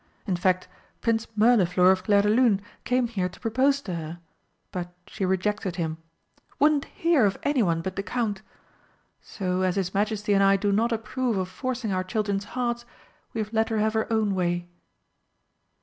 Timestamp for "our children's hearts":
11.93-12.83